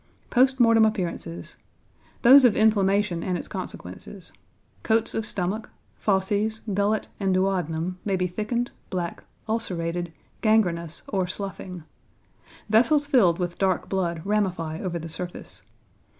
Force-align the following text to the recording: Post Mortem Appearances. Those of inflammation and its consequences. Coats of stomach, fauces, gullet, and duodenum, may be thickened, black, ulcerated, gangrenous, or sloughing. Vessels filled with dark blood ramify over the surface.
Post 0.31 0.59
Mortem 0.59 0.83
Appearances. 0.83 1.57
Those 2.23 2.43
of 2.43 2.55
inflammation 2.55 3.21
and 3.21 3.37
its 3.37 3.47
consequences. 3.47 4.33
Coats 4.81 5.13
of 5.13 5.27
stomach, 5.27 5.69
fauces, 5.99 6.61
gullet, 6.73 7.07
and 7.19 7.35
duodenum, 7.35 7.99
may 8.03 8.15
be 8.15 8.25
thickened, 8.25 8.71
black, 8.89 9.23
ulcerated, 9.47 10.11
gangrenous, 10.41 11.03
or 11.09 11.27
sloughing. 11.27 11.83
Vessels 12.67 13.05
filled 13.05 13.37
with 13.37 13.59
dark 13.59 13.89
blood 13.89 14.23
ramify 14.25 14.79
over 14.79 14.97
the 14.97 15.07
surface. 15.07 15.61